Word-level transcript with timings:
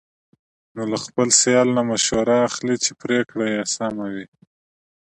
نو 0.75 0.81
له 0.91 0.97
خپل 1.05 1.27
سیال 1.41 1.67
نه 1.77 1.81
مشوره 1.89 2.35
اخلي، 2.47 2.75
چې 2.83 2.91
پرېکړه 3.01 3.45
یې 3.53 3.61
سمه 3.75 4.05
وي. 4.13 4.27